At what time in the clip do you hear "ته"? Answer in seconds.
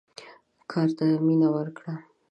0.97-1.05